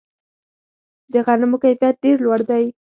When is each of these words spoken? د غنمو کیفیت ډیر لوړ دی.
د 1.13 1.15
غنمو 1.25 1.57
کیفیت 1.63 1.95
ډیر 2.03 2.17
لوړ 2.25 2.39
دی. 2.49 2.65